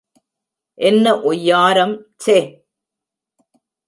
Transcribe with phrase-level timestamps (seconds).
[0.77, 1.93] என்ன ஒய்யாரம்
[2.15, 2.37] சே!